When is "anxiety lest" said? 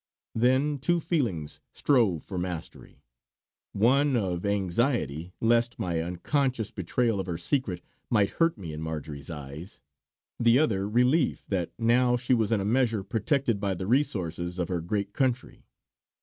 4.47-5.77